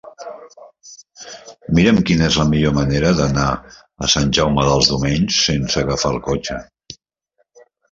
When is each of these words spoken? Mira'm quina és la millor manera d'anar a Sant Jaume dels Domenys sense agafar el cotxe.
Mira'm 1.79 1.99
quina 2.07 2.29
és 2.29 2.37
la 2.41 2.45
millor 2.53 2.73
manera 2.79 3.11
d'anar 3.21 3.45
a 4.07 4.11
Sant 4.15 4.33
Jaume 4.39 4.67
dels 4.71 4.91
Domenys 4.95 5.39
sense 5.51 5.85
agafar 5.87 6.15
el 6.17 6.21
cotxe. 6.33 6.61